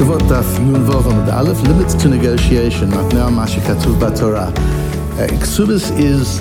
[0.00, 4.48] Daf Nun Vav Amud Aleph, limits to negotiation, Mashi Katuv BaTorah.
[4.48, 6.40] Uh, Ksubis is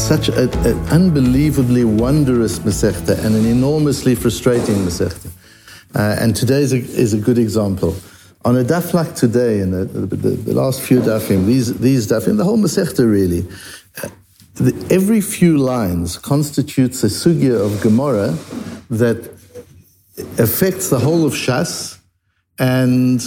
[0.00, 5.30] such an unbelievably wondrous Masechta and an enormously frustrating Masechta.
[5.94, 7.94] Uh, and today is a, is a good example.
[8.44, 12.36] On a daf like today, in the, the, the, last few dafim, these, these dafim,
[12.36, 13.46] the whole Masechta really,
[14.02, 14.08] uh,
[14.54, 18.36] the, every few lines constitutes a sugya of Gemara
[18.90, 19.30] that
[20.38, 21.95] affects the whole of Shas
[22.58, 23.20] and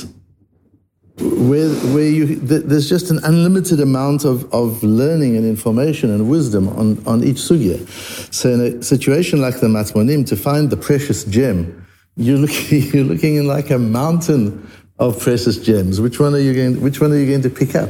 [1.19, 6.69] where, where you, there's just an unlimited amount of, of learning and information and wisdom
[6.69, 7.85] on, on each sugya.
[8.33, 13.03] So in a situation like the Matmonim, to find the precious gem, you're looking, you're
[13.03, 15.99] looking in like a mountain of precious gems.
[15.99, 17.89] Which one are you going, which one are you going to pick up?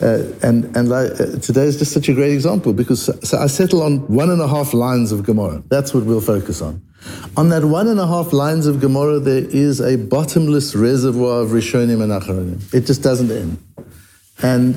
[0.00, 1.08] Uh, and and uh,
[1.40, 4.48] today is just such a great example because so I settle on one and a
[4.48, 5.62] half lines of Gemara.
[5.68, 6.82] That's what we'll focus on.
[7.36, 11.50] On that one and a half lines of Gemara, there is a bottomless reservoir of
[11.50, 12.72] Rishonim and Acharonim.
[12.72, 13.58] It just doesn't end.
[14.42, 14.76] And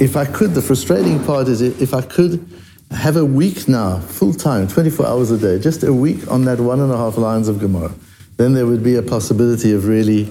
[0.00, 2.46] if I could, the frustrating part is if I could
[2.90, 6.60] have a week now, full time, 24 hours a day, just a week on that
[6.60, 7.92] one and a half lines of Gemara,
[8.36, 10.24] then there would be a possibility of really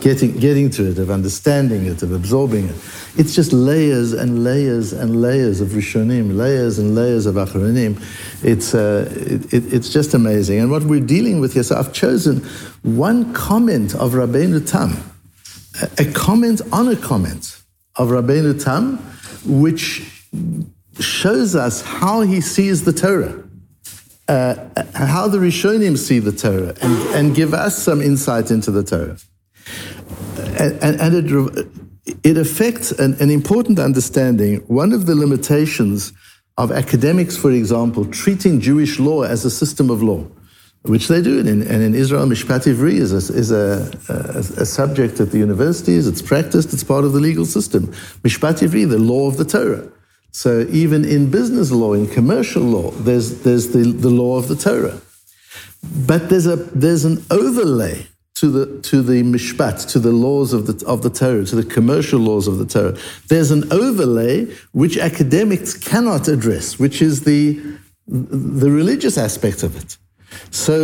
[0.00, 2.76] getting, getting to it, of understanding it, of absorbing it.
[3.16, 8.00] It's just layers and layers and layers of Rishonim, layers and layers of Acharonim.
[8.44, 10.60] It's, uh, it, it, it's just amazing.
[10.60, 12.44] And what we're dealing with here, so I've chosen
[12.82, 14.96] one comment of Rabbeinu Tam,
[15.82, 17.60] a, a comment on a comment
[17.96, 18.98] of Rabbeinu Tam,
[19.44, 20.22] which
[21.00, 23.47] shows us how he sees the Torah.
[24.28, 28.82] Uh, how the Rishonim see the Torah and, and give us some insight into the
[28.82, 29.16] Torah
[30.58, 31.66] and, and it,
[32.24, 34.56] it affects an, an important understanding.
[34.66, 36.12] One of the limitations
[36.56, 40.26] of academics, for example, treating Jewish law as a system of law,
[40.82, 41.38] which they do.
[41.38, 45.30] And in, and in Israel, Mishpat Ivri is, a, is a, a, a, subject at
[45.30, 47.86] the universities, it's practiced, it's part of the legal system.
[48.24, 49.90] Mishpat Ivri, the law of the Torah.
[50.42, 54.54] So even in business law, in commercial law, there's, there's the, the law of the
[54.54, 55.00] Torah.
[56.06, 58.06] But there's, a, there's an overlay
[58.36, 61.64] to the to the mishpat, to the laws of the of the Torah, to the
[61.64, 62.96] commercial laws of the Torah.
[63.26, 67.60] There's an overlay which academics cannot address, which is the
[68.06, 69.98] the religious aspect of it.
[70.52, 70.74] So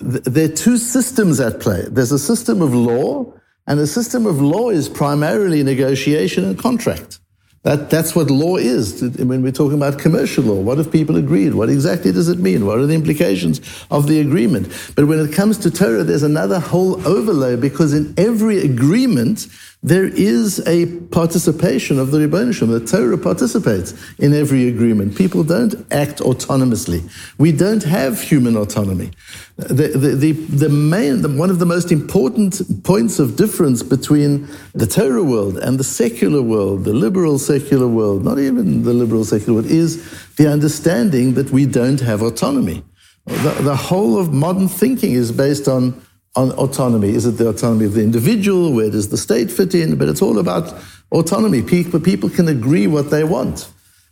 [0.00, 1.84] th- there are two systems at play.
[1.86, 3.30] There's a system of law,
[3.66, 7.18] and the system of law is primarily negotiation and contract.
[7.64, 9.02] That, that's what law is.
[9.02, 11.54] When we're talking about commercial law, what if people agreed?
[11.54, 12.66] What exactly does it mean?
[12.66, 14.66] What are the implications of the agreement?
[14.96, 19.46] But when it comes to Torah, there's another whole overlay because in every agreement,
[19.84, 22.78] there is a participation of the Rebbeinu Shalom.
[22.78, 25.16] The Torah participates in every agreement.
[25.16, 27.02] People don't act autonomously.
[27.36, 29.10] We don't have human autonomy.
[29.56, 34.48] The, the, the, the main, the, one of the most important points of difference between
[34.72, 39.24] the Torah world and the secular world, the liberal secular world, not even the liberal
[39.24, 42.84] secular world, is the understanding that we don't have autonomy.
[43.26, 46.00] The, the whole of modern thinking is based on
[46.34, 47.10] on autonomy.
[47.10, 48.72] Is it the autonomy of the individual?
[48.72, 49.96] Where does the state fit in?
[49.96, 50.74] But it's all about
[51.10, 51.62] autonomy.
[51.62, 53.70] People, can agree what they want.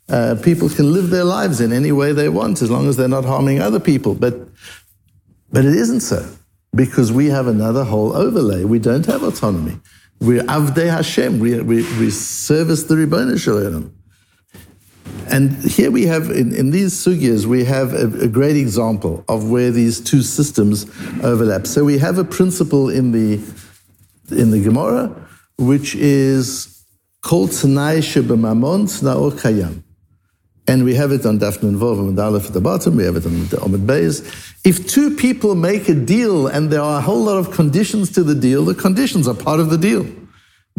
[0.09, 3.09] Uh, people can live their lives in any way they want as long as they're
[3.09, 4.15] not harming other people.
[4.15, 4.35] But,
[5.51, 6.29] but it isn't so
[6.75, 8.65] because we have another whole overlay.
[8.65, 9.79] We don't have autonomy.
[10.21, 11.39] We're Avdei Hashem.
[11.39, 14.00] We, we, we service the Ribbon Shalom.
[15.31, 19.49] And here we have, in, in these sugyas, we have a, a, great example of
[19.49, 20.87] where these two systems
[21.23, 21.69] overlap.
[21.69, 23.35] So we have a principle in the,
[24.31, 25.15] in the Gemara,
[25.57, 26.85] which is
[27.23, 29.85] called Tnai Shebemamon Tnao Kayam.
[30.67, 33.27] And we have it on Dafnun Vov and Aleph at the bottom, we have it
[33.27, 34.23] on the Omid Beis.
[34.65, 38.25] If two people make a deal and there are a whole lot of conditions to
[38.25, 40.07] the deal, the conditions are part of the deal.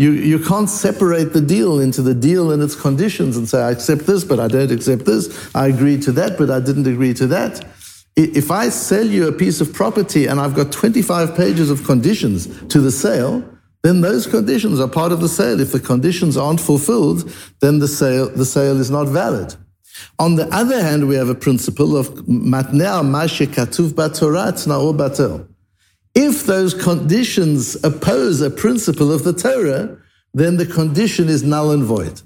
[0.02, 3.70] You, you can't separate the deal into the deal and its conditions and say, I
[3.70, 5.52] accept this, but I don't accept this.
[5.54, 7.64] I agree to that, but I didn't agree to that.
[8.16, 12.48] If I sell you a piece of property and I've got 25 pages of conditions
[12.70, 13.48] to the sale,
[13.84, 15.60] then those conditions are part of the sale.
[15.60, 19.54] If the conditions aren't fulfilled, then the sale, the sale is not valid.
[20.18, 25.48] On the other hand, we have a principle of matnea mashe katuv batorat na'or batel.
[26.14, 29.98] If those conditions oppose a principle of the Torah,
[30.34, 32.22] then the condition is null and void.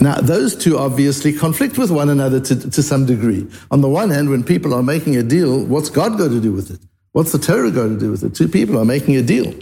[0.00, 3.46] Now, those two obviously conflict with one another to, to some degree.
[3.70, 6.52] On the one hand, when people are making a deal, what's God got to do
[6.52, 6.80] with it?
[7.12, 8.34] What's the Torah got to do with it?
[8.34, 9.54] Two people are making a deal.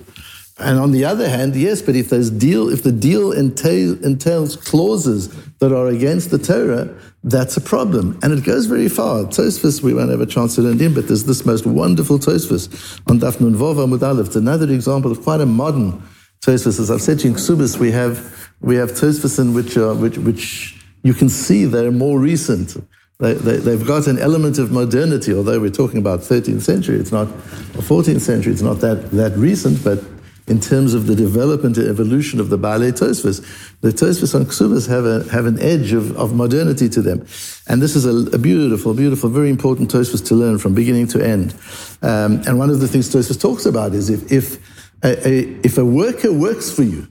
[0.59, 5.29] And on the other hand, yes, but if deal, if the deal entail, entails clauses
[5.59, 6.95] that are against the Torah,
[7.25, 8.19] that's a problem.
[8.23, 9.25] And it goes very far.
[9.25, 13.01] Tosfos, we won't have a chance to learn in, but there's this most wonderful Tosfos
[13.09, 14.27] on Daf Nun Vav Amud Aleph.
[14.27, 16.03] It's another example of quite a modern
[16.43, 16.79] Tosfos.
[16.79, 19.95] As I've said to you in Ksubis, we have, we have Tosfos in which, are,
[19.95, 22.77] which, which you can see they're more recent.
[23.21, 27.13] They, they, have got an element of modernity, although we're talking about 13th century, it's
[27.13, 30.03] not, or 14th century, it's not that, that recent, but
[30.47, 33.41] in terms of the development and evolution of the Baalei Tosfos.
[33.81, 37.27] The Tosfos and Ksubas have, have an edge of, of modernity to them.
[37.67, 41.27] And this is a, a beautiful, beautiful, very important Tosfos to learn from beginning to
[41.27, 41.55] end.
[42.03, 45.79] Um, and one of the things Tosfos talks about is if, if, a, a, if
[45.79, 47.09] a worker works for you,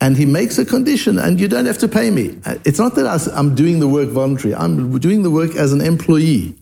[0.00, 2.38] and he makes a condition and you don't have to pay me.
[2.64, 4.54] It's not that I'm doing the work voluntarily.
[4.54, 6.54] I'm doing the work as an employee.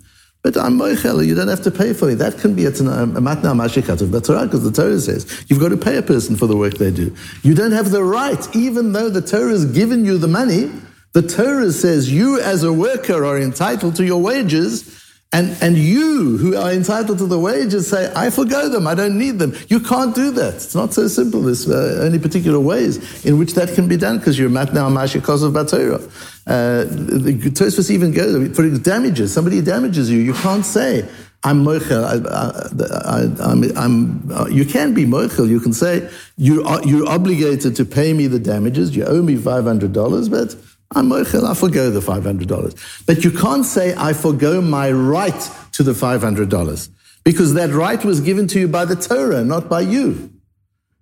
[0.46, 2.18] But I'm moichel, you don't have to pay for it.
[2.18, 5.96] That can be a matna mashikatov b'torah, because the Torah says you've got to pay
[5.96, 7.12] a person for the work they do.
[7.42, 10.70] You don't have the right, even though the Torah has given you the money,
[11.14, 15.05] the Torah says you as a worker are entitled to your wages,
[15.36, 19.18] and, and you who are entitled to the wages say, I forgo them, I don't
[19.18, 19.54] need them.
[19.68, 20.54] You can't do that.
[20.54, 21.42] It's not so simple.
[21.42, 25.48] There's uh, only particular ways in which that can be done because you're matna mashikatov
[25.48, 26.02] of b'torah.
[26.46, 29.34] Uh, the Tosfos even goes for damages.
[29.34, 30.20] Somebody damages you.
[30.20, 31.06] You can't say
[31.44, 32.02] I'm moichel.
[32.02, 35.46] I, am uh, you can be moichel.
[35.46, 36.08] You can say
[36.38, 38.96] you are, you're obligated to pay me the damages.
[38.96, 40.56] You owe me five hundred dollars, but
[40.94, 41.44] I'm moichel.
[41.44, 42.74] I forgo the five hundred dollars.
[43.06, 46.90] But you can't say I forgo my right to the five hundred dollars
[47.24, 50.30] because that right was given to you by the Torah, not by you.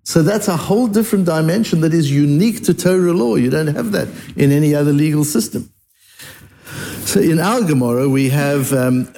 [0.05, 3.37] So that's a whole different dimension that is unique to Torah law.
[3.37, 5.71] You don't have that in any other legal system.
[7.05, 9.13] So in our Gemara, we have um,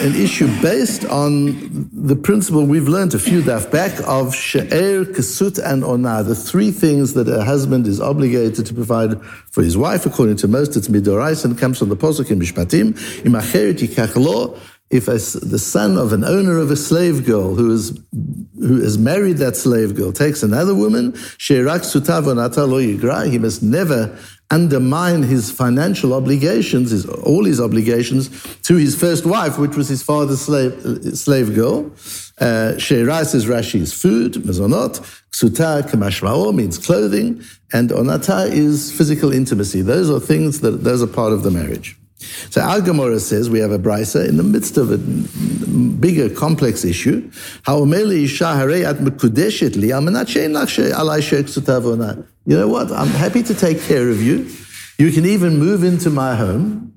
[0.00, 5.58] an issue based on the principle we've learned a few daf back of she'er, kesut,
[5.62, 10.06] and onah, the three things that a husband is obligated to provide for his wife.
[10.06, 12.94] According to most, it's midorais and comes from the posuk in Mishpatim.
[13.24, 14.16] Imacheret yikach
[14.90, 15.12] if a,
[15.46, 17.98] the son of an owner of a slave girl who is
[18.58, 21.62] who has married that slave girl takes another woman, he
[23.38, 24.18] must never
[24.50, 28.28] undermine his financial obligations, his, all his obligations
[28.62, 31.86] to his first wife, which was his father's slave, slave girl.
[32.40, 35.00] Uh, is Rashi's food, mezonot.
[35.30, 37.42] Ksuta kamashmao means clothing,
[37.72, 39.82] and onata is physical intimacy.
[39.82, 41.99] Those are things that those are part of the marriage.
[42.50, 44.98] So our Gemara says we have a brisa in the midst of a
[46.00, 47.30] bigger, complex issue.
[52.46, 52.92] You know what?
[52.92, 54.50] I'm happy to take care of you.
[54.98, 56.92] You can even move into my home.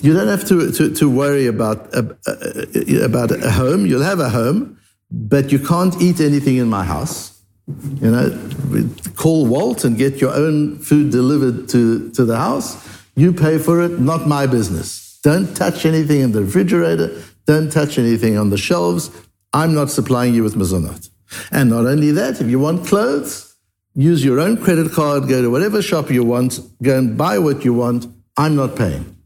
[0.00, 3.86] You don't have to, to, to worry about, uh, uh, about a home.
[3.86, 4.78] You'll have a home,
[5.10, 7.40] but you can't eat anything in my house.
[8.00, 8.30] You know,
[9.16, 13.82] call Wolt and get your own food delivered to, to the house you pay for
[13.82, 15.18] it, not my business.
[15.22, 17.20] Don't touch anything in the refrigerator.
[17.46, 19.10] Don't touch anything on the shelves.
[19.52, 21.08] I'm not supplying you with mezonot.
[21.50, 23.56] And not only that, if you want clothes,
[23.94, 27.64] use your own credit card, go to whatever shop you want, go and buy what
[27.64, 28.06] you want.
[28.36, 29.16] I'm not paying.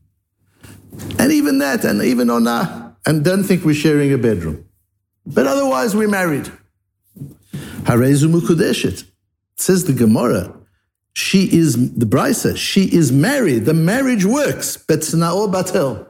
[1.19, 4.65] And even that, and even on that, and don't think we're sharing a bedroom.
[5.27, 6.51] But otherwise, we're married.
[7.83, 9.05] Harezu mukudeshet.
[9.57, 10.55] Says the Gemara,
[11.15, 12.57] she is the brisa.
[12.57, 13.65] She is married.
[13.65, 16.07] The marriage works, but sna'o batel.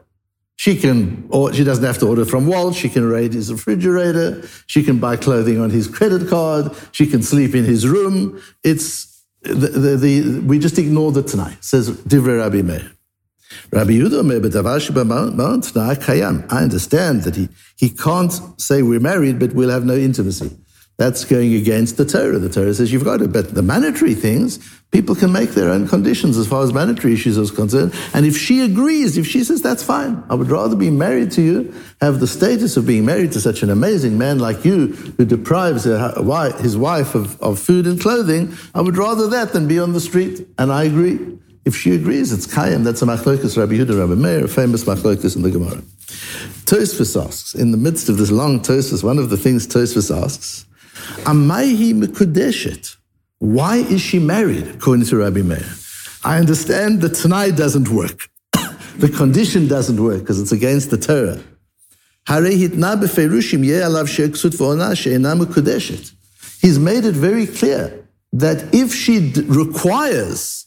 [0.56, 2.76] She can, or she doesn't have to order from Wolt.
[2.76, 4.46] She can raid his refrigerator.
[4.68, 6.70] She can buy clothing on his credit card.
[6.92, 8.40] She can sleep in his room.
[8.62, 11.56] It's the, the, the we just ignore the tnai.
[11.64, 12.92] Says Divrei Rabbi Meir.
[13.72, 14.22] Rabbi Yehuda
[16.50, 20.56] I understand that he, he can't say we're married, but we'll have no intimacy.
[20.98, 22.38] That's going against the Torah.
[22.38, 24.58] The Torah says you've got to, but the mandatory things,
[24.90, 27.94] people can make their own conditions as far as mandatory issues are concerned.
[28.14, 31.42] And if she agrees, if she says that's fine, I would rather be married to
[31.42, 35.24] you, have the status of being married to such an amazing man like you who
[35.24, 39.94] deprives his wife of, of food and clothing, I would rather that than be on
[39.94, 40.46] the street.
[40.58, 41.38] And I agree.
[41.64, 42.82] If she agrees, it's Kayam.
[42.84, 45.80] That's a machlokas Rabbi Yehuda, Rabbi Meir, a famous machlokas in the Gemara.
[46.66, 50.66] Tosfos asks, in the midst of this long Tosfos, one of the things Tosfos asks,
[51.24, 52.96] Amaihi Mekudeshet.
[53.38, 55.66] Why is she married, according to Rabbi Meir?
[56.24, 58.28] I understand that tnai doesn't work.
[58.98, 61.42] the condition doesn't work because it's against the Torah.
[66.60, 70.66] He's made it very clear that if she requires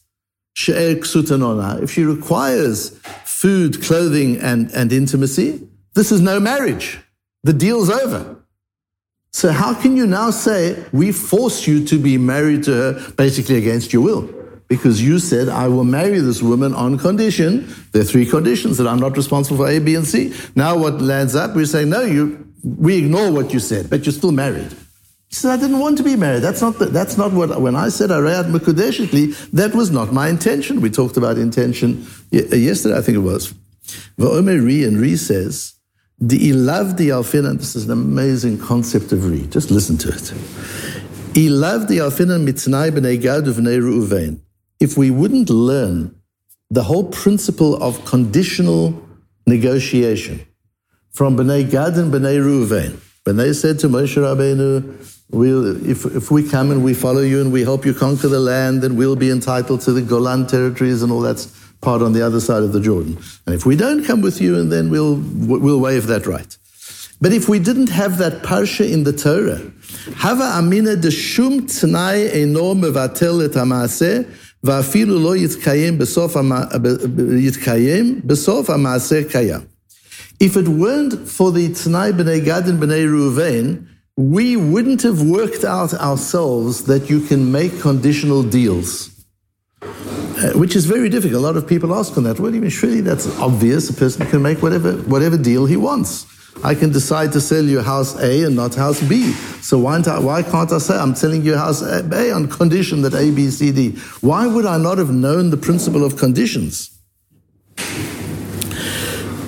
[0.58, 2.89] if she requires
[3.25, 7.00] food, clothing, and, and intimacy, this is no marriage.
[7.44, 8.35] The deal's over.
[9.36, 13.58] So how can you now say we force you to be married to her basically
[13.58, 14.30] against your will?
[14.68, 17.68] because you said, I will marry this woman on condition.
[17.92, 20.34] There are three conditions that I'm not responsible for A, B, and C.
[20.56, 24.13] Now what lands up, we say, no, you, we ignore what you said, but you're
[24.13, 24.72] still married.
[25.27, 26.39] He said, I didn't want to be married.
[26.39, 30.30] That's not, the, that's not what, when I said Arayat Mekudeshikli, that was not my
[30.30, 30.82] intention.
[30.82, 33.54] We talked about intention yesterday, I think it was.
[34.18, 35.75] Va'omer Ri, and Ri says,
[36.19, 39.48] the ilav di alfinan, this is an amazing concept of Ri.
[39.48, 40.34] Just listen to it.
[41.34, 44.39] Ilav di alfinan mitznai b'nei gad uvnei ru'uvein
[44.79, 46.15] if we wouldn't learn
[46.69, 49.01] the whole principle of conditional
[49.48, 50.45] negotiation
[51.12, 56.29] from Bnei Gad and Bnei Reuven, when they said to Moshe Rabbeinu, we'll, if, if
[56.29, 59.15] we come and we follow you and we help you conquer the land, then we'll
[59.15, 61.48] be entitled to the Golan territories and all that
[61.85, 63.19] part on the other side of the Jordan.
[63.47, 66.57] And if we don't come with you, and then we'll, we'll waive that right.
[67.21, 69.61] But if we didn't have that parsha in the Torah,
[70.17, 74.26] Hava amina de shum tnai eno mevatel et ha'maaseh,
[74.62, 76.37] ואפילו לא יתקיים בסוף,
[77.38, 79.61] יתקיים בסוף המעשה קיים.
[80.43, 83.87] If it weren't for the Tanai B'nai Gad and B'nai Ruvain,
[84.17, 89.11] we wouldn't have worked out ourselves that you can make conditional deals.
[90.46, 91.42] Uh, which is very difficult.
[91.42, 92.40] A lot of people ask on that.
[92.40, 93.90] Well, even surely that's obvious.
[93.90, 96.28] A person can make whatever, whatever deal he wants.
[96.64, 99.32] I can decide to sell you house A and not house B.
[99.62, 103.16] So why, I, why can't I say I'm selling you house A on condition that
[103.16, 103.92] A, B, C, D?
[104.22, 106.92] Why would I not have known the principle of conditions?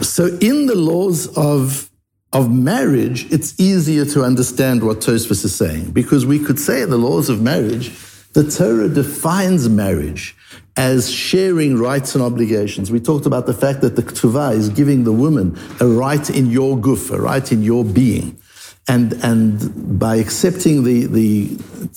[0.02, 1.92] So in the laws of,
[2.34, 6.90] of marriage, it's easier to understand what Tosfos is saying because we could say in
[6.90, 7.92] the laws of marriage,
[8.34, 10.36] the Torah defines marriage
[10.78, 12.92] as sharing rights and obligations.
[12.92, 16.52] We talked about the fact that the Ketuvah is giving the woman a right in
[16.52, 18.40] your guf, a right in your being.
[18.90, 21.48] And, and by accepting the, the,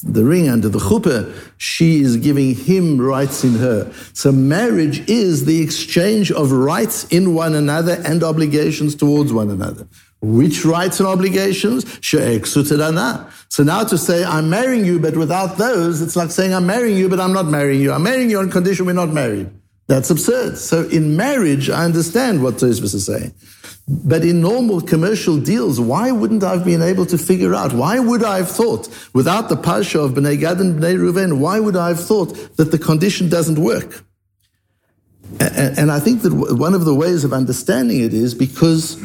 [0.03, 3.93] the ring under the chuppah, she is giving him rights in her.
[4.13, 9.87] So marriage is the exchange of rights in one another and obligations towards one another.
[10.23, 11.87] Which rights and obligations?
[12.03, 16.99] So now to say, I'm marrying you, but without those, it's like saying, I'm marrying
[16.99, 17.93] you, but I'm not marrying you.
[17.93, 19.51] I'm marrying you on condition we're not married.
[19.87, 20.59] That's absurd.
[20.59, 23.33] So in marriage, I understand what Tosfos is saying.
[23.89, 27.73] But in normal commercial deals, why wouldn't I have been able to figure out?
[27.73, 31.59] Why would I have thought, without the Pasha of Bnei Gad and Bnei Reuven, why
[31.59, 34.05] would I have thought that the condition doesn't work?
[35.41, 38.97] And I think that one of the ways of understanding it is because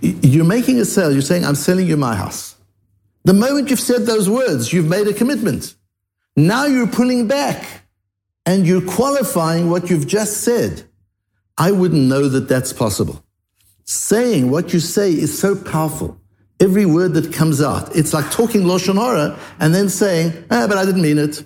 [0.00, 1.12] you're making a sale.
[1.12, 2.56] You're saying, I'm selling you my house.
[3.24, 5.74] The moment you've said those words, you've made a commitment.
[6.36, 7.82] Now you're pulling back
[8.46, 10.84] and you're qualifying what you've just said.
[11.58, 13.22] I wouldn't know that that's possible.
[13.84, 16.20] Saying what you say is so powerful.
[16.60, 20.84] Every word that comes out, it's like talking Lashon and then saying, ah, but I
[20.84, 21.44] didn't mean it.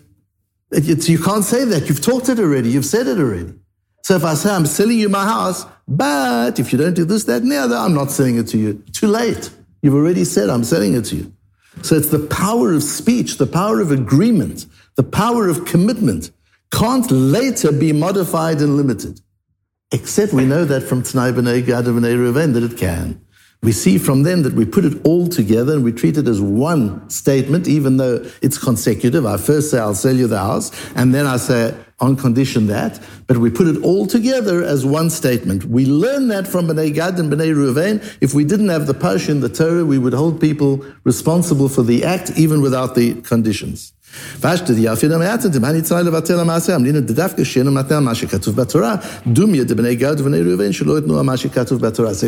[0.71, 1.89] It's, you can't say that.
[1.89, 2.71] You've talked it already.
[2.71, 3.55] You've said it already.
[4.03, 7.25] So if I say, I'm selling you my house, but if you don't do this,
[7.25, 8.83] that, and the other, I'm not selling it to you.
[8.93, 9.51] Too late.
[9.81, 11.33] You've already said, I'm selling it to you.
[11.83, 14.67] So it's the power of speech, the power of agreement,
[14.97, 16.31] the power of commitment
[16.71, 19.21] can't later be modified and limited.
[19.93, 23.21] Except we know that from Tanai B'nai Gad B'nai Reuven that it can.
[23.63, 26.41] We see from them that we put it all together and we treat it as
[26.41, 29.25] one statement, even though it's consecutive.
[29.25, 33.01] I first say, I'll sell you the house, and then I say, on condition that,
[33.29, 35.65] but we put it all together as one statement.
[35.65, 38.03] We learn that from Bnei Gad and Bnei Ruvain.
[38.21, 41.85] If we didn't have the Parsha in the Torah, we would hold people responsible for
[41.85, 43.93] the act even without the conditions.
[44.41, 44.65] So if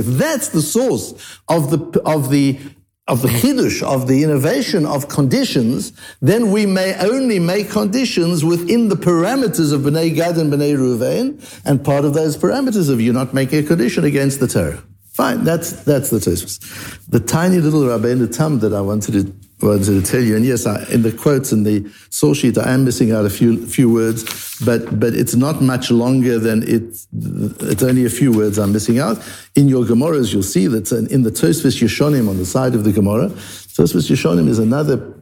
[0.07, 1.15] that's the source
[1.49, 2.59] of the, of the
[3.07, 5.93] of the chidush, of the innovation of conditions,
[6.23, 11.63] then we may only make conditions within the parameters of Bnei Gad and Bnei Ruvain,
[11.67, 14.83] and part of those parameters of you not making a condition against the Torah.
[15.13, 16.59] Fine, that's that's the Tosfos.
[17.09, 20.67] The tiny little Rabbeinu Tam that I wanted to wanted to tell you, and yes,
[20.67, 23.91] I, in the quotes in the source sheet, I am missing out a few few
[23.93, 24.25] words,
[24.65, 26.83] but but it's not much longer than it.
[27.13, 29.19] It's only a few words I'm missing out.
[29.55, 32.93] In your Gemaras, you'll see that in the Tosfos Yeshonim on the side of the
[32.93, 35.15] Gemara, Tosfos Yeshonim is another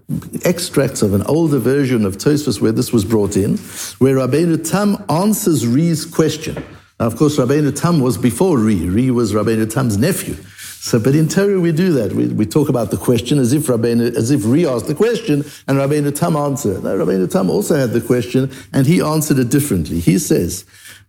[0.44, 3.58] extracts of an older version of Tosfos where this was brought in,
[3.98, 6.62] where Rabbeinu Tam answers Ri's question.
[6.98, 8.88] Now, of course, Rabbeinu Tam was before Ri.
[8.88, 10.36] Ri was Rabbeinu Tam's nephew.
[10.84, 12.12] So, but in Torah we do that.
[12.12, 15.44] We, we talk about the question as if Rabbeinu, as if Ri asked the question
[15.68, 16.82] and Rabbeinu Tam answered.
[16.82, 20.00] No, Rabbeinu Tam also had the question and he answered it differently.
[20.00, 20.64] He says,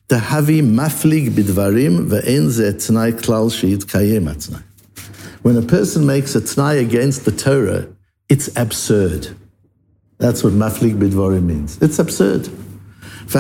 [0.10, 4.62] "Tahavi maflig bidvarim ve'en tnai klal she'it kayem
[5.42, 7.88] When a person makes a tnai against the Torah,
[8.30, 9.30] it's absurd.
[10.20, 11.80] That's what maflig bidvarim means.
[11.82, 12.48] It's absurd.
[13.26, 13.34] It's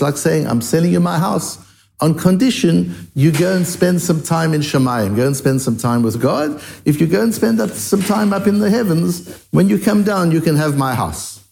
[0.00, 1.58] like saying, I'm selling you my house
[2.02, 6.02] on condition you go and spend some time in Shemayim, go and spend some time
[6.02, 6.60] with God.
[6.84, 10.32] If you go and spend some time up in the heavens, when you come down,
[10.32, 11.42] you can have my house.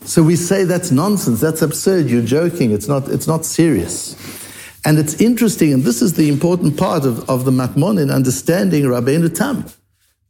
[0.00, 4.16] So we say that's nonsense, that's absurd, you're joking, it's not, it's not serious.
[4.84, 8.84] And it's interesting, and this is the important part of, of the Matmon in understanding
[8.84, 9.64] Rabbeinu Tam,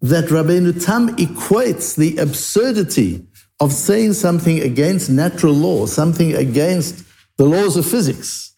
[0.03, 3.27] that Rabbeinu Tam equates the absurdity
[3.61, 7.05] of saying something against natural law, something against
[7.37, 8.54] the laws of physics,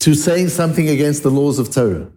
[0.00, 2.10] to saying something against the laws of Torah.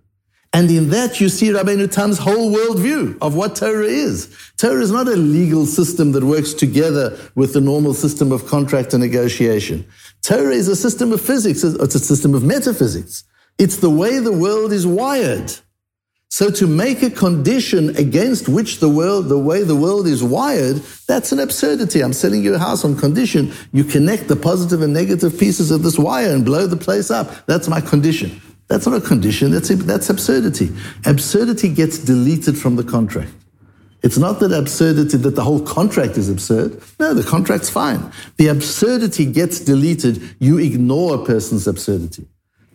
[0.56, 4.30] And in that, you see Rabbeinu Tam's whole worldview of what Torah is.
[4.58, 8.94] Torah is not a legal system that works together with the normal system of contract
[8.94, 9.86] and negotiation.
[10.22, 13.24] Torah is a system of physics, it's a system of metaphysics.
[13.58, 15.52] It's the way the world is wired.
[16.34, 20.78] So to make a condition against which the world, the way the world is wired,
[21.08, 22.04] that's an absurdity.
[22.04, 23.54] I'm selling you a house on condition.
[23.72, 27.46] You connect the positive and negative pieces of this wire and blow the place up.
[27.46, 28.42] That's my condition.
[28.68, 29.52] That's not a condition.
[29.52, 30.72] That's, that's absurdity.
[31.06, 33.30] Absurdity gets deleted from the contract.
[34.02, 36.82] It's not that absurdity, that the whole contract is absurd.
[37.00, 38.12] No, the contract's fine.
[38.38, 40.36] The absurdity gets deleted.
[40.40, 42.26] You ignore a person's absurdity.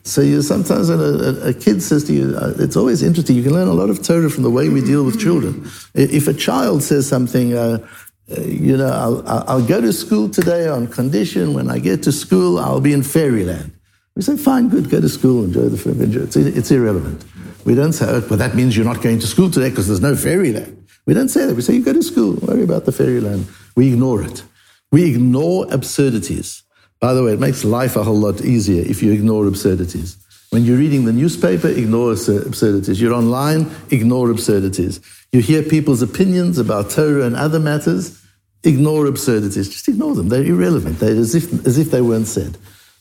[0.04, 3.36] So you sometimes when a, a, kid says to you, uh, it's always interesting.
[3.36, 5.68] You can learn a lot of Torah from the way we deal with children.
[5.94, 7.86] If a child says something, uh,
[8.30, 12.12] uh, you know, I'll, I'll, go to school today on condition when I get to
[12.12, 13.72] school, I'll be in fairyland.
[14.14, 16.22] We say, fine, good, go to school, enjoy the enjoy.
[16.22, 17.24] It's, it's irrelevant.
[17.64, 20.00] We don't say, oh, well, that means you're not going to school today because there's
[20.00, 20.86] no fairyland.
[21.06, 21.54] We don't say that.
[21.54, 23.46] We say, you go to school, worry about the fairyland.
[23.76, 24.42] We ignore it.
[24.92, 26.62] We ignore absurdities.
[27.00, 30.16] By the way, it makes life a whole lot easier if you ignore absurdities.
[30.50, 33.00] When you're reading the newspaper, ignore absurdities.
[33.00, 35.00] You're online, ignore absurdities.
[35.30, 38.20] You hear people's opinions about Torah and other matters,
[38.64, 39.68] ignore absurdities.
[39.68, 40.30] Just ignore them.
[40.30, 40.98] They're irrelevant.
[40.98, 42.56] They're as if, as if they weren't said.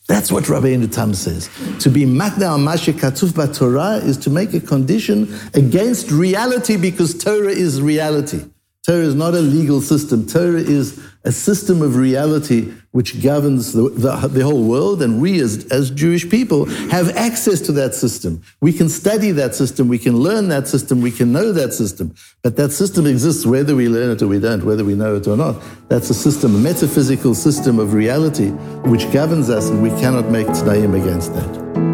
[0.08, 1.50] That's what Rabbi Tam says.
[1.80, 7.52] To be makna mashe katuf Torah is to make a condition against reality because Torah
[7.52, 8.44] is reality.
[8.86, 10.26] Torah is not a legal system.
[10.26, 15.38] Torah is a system of reality which governs the, the, the, whole world, and we
[15.40, 18.42] as, as Jewish people have access to that system.
[18.62, 22.14] We can study that system, we can learn that system, we can know that system.
[22.42, 25.26] But that system exists whether we learn it or we don't, whether we know it
[25.26, 25.62] or not.
[25.90, 28.48] That's a system, a metaphysical system of reality
[28.88, 31.87] which governs us, and we cannot make tzedayim against that.